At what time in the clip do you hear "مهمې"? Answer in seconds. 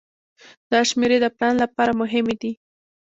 2.01-2.35